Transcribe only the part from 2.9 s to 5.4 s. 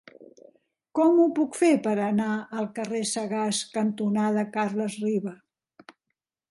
Sagàs cantonada Carles Riba?